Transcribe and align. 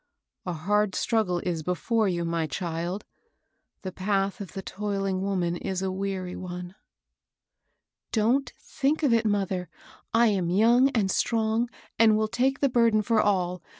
A 0.47 0.53
hard 0.53 0.95
struggle 0.95 1.37
is 1.41 1.61
before 1.61 2.07
you, 2.09 2.25
my 2.25 2.47
child; 2.47 3.05
the 3.83 3.91
path 3.91 4.41
of 4.41 4.53
the 4.53 4.63
toiling 4.63 5.21
woman 5.21 5.55
is 5.55 5.83
a 5.83 5.91
weary 5.91 6.35
one." 6.35 6.73
Don't 8.11 8.51
think 8.59 9.03
of 9.03 9.13
it, 9.13 9.27
mother. 9.27 9.69
I 10.11 10.25
am 10.29 10.49
young 10.49 10.89
and 10.97 11.11
strong, 11.11 11.69
and 11.99 12.17
will 12.17 12.27
take 12.27 12.61
the 12.61 12.67
burden 12.67 13.03
for 13.03 13.21
all. 13.21 13.61